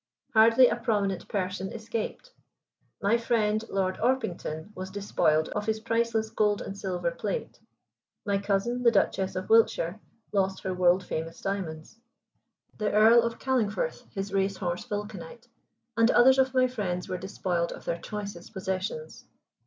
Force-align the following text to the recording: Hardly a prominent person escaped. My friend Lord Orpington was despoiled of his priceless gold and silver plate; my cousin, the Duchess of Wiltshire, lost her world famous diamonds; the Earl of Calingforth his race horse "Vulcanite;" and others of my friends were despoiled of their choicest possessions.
Hardly 0.33 0.67
a 0.67 0.77
prominent 0.77 1.27
person 1.27 1.71
escaped. 1.71 2.31
My 3.03 3.19
friend 3.19 3.63
Lord 3.69 3.99
Orpington 3.99 4.71
was 4.73 4.89
despoiled 4.89 5.49
of 5.49 5.67
his 5.67 5.79
priceless 5.79 6.31
gold 6.31 6.59
and 6.59 6.75
silver 6.75 7.11
plate; 7.11 7.59
my 8.25 8.39
cousin, 8.39 8.81
the 8.81 8.89
Duchess 8.89 9.35
of 9.35 9.47
Wiltshire, 9.51 9.99
lost 10.31 10.63
her 10.63 10.73
world 10.73 11.03
famous 11.03 11.39
diamonds; 11.39 11.99
the 12.79 12.91
Earl 12.91 13.21
of 13.21 13.37
Calingforth 13.37 14.11
his 14.11 14.33
race 14.33 14.57
horse 14.57 14.85
"Vulcanite;" 14.85 15.47
and 15.95 16.09
others 16.09 16.39
of 16.39 16.51
my 16.55 16.65
friends 16.65 17.07
were 17.07 17.19
despoiled 17.19 17.71
of 17.71 17.85
their 17.85 17.99
choicest 17.99 18.53
possessions. 18.53 19.25